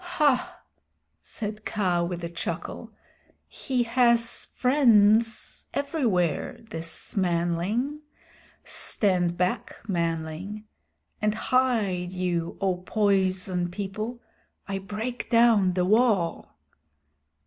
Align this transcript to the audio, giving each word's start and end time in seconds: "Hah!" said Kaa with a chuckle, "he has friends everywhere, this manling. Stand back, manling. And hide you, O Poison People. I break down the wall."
"Hah!" 0.03 0.63
said 1.21 1.63
Kaa 1.63 2.03
with 2.03 2.23
a 2.23 2.27
chuckle, 2.29 2.91
"he 3.47 3.83
has 3.83 4.47
friends 4.47 5.67
everywhere, 5.75 6.57
this 6.71 7.15
manling. 7.15 8.01
Stand 8.63 9.37
back, 9.37 9.75
manling. 9.87 10.63
And 11.21 11.35
hide 11.35 12.11
you, 12.13 12.57
O 12.59 12.77
Poison 12.77 13.69
People. 13.69 14.19
I 14.67 14.79
break 14.79 15.29
down 15.29 15.73
the 15.73 15.85
wall." 15.85 16.57